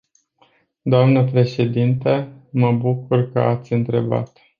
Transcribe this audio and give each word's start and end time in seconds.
Dnă 0.81 1.23
președintă, 1.31 2.31
mă 2.51 2.71
bucur 2.71 3.31
că 3.31 3.39
ați 3.39 3.73
întrebat. 3.73 4.39